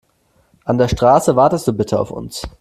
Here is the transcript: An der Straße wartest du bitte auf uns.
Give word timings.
An 0.65 0.79
der 0.79 0.87
Straße 0.87 1.35
wartest 1.35 1.67
du 1.67 1.73
bitte 1.73 1.99
auf 1.99 2.09
uns. 2.09 2.41